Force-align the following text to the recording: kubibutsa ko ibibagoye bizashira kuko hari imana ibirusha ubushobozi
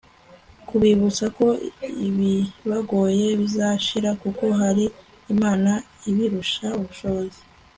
kubibutsa 0.67 1.25
ko 1.37 1.47
ibibagoye 2.07 3.27
bizashira 3.39 4.09
kuko 4.21 4.43
hari 4.59 4.85
imana 5.33 5.71
ibirusha 6.09 6.65
ubushobozi 6.79 7.41